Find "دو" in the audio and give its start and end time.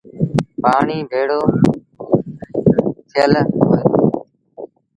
3.91-4.03